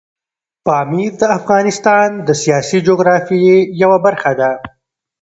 [0.65, 4.51] پامیر د افغانستان د سیاسي جغرافیې یوه برخه ده.